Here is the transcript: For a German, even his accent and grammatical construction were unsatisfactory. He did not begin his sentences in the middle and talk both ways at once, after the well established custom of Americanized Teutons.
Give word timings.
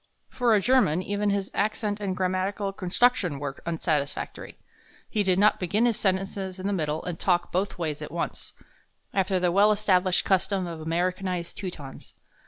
For 0.31 0.55
a 0.55 0.59
German, 0.61 1.03
even 1.03 1.29
his 1.29 1.51
accent 1.53 1.99
and 1.99 2.17
grammatical 2.17 2.73
construction 2.73 3.37
were 3.37 3.61
unsatisfactory. 3.67 4.57
He 5.07 5.21
did 5.21 5.37
not 5.37 5.59
begin 5.59 5.85
his 5.85 5.99
sentences 5.99 6.57
in 6.59 6.65
the 6.65 6.73
middle 6.73 7.03
and 7.05 7.19
talk 7.19 7.51
both 7.51 7.77
ways 7.77 8.01
at 8.01 8.11
once, 8.11 8.53
after 9.13 9.39
the 9.39 9.51
well 9.51 9.71
established 9.71 10.25
custom 10.25 10.65
of 10.65 10.81
Americanized 10.81 11.55
Teutons. 11.55 12.15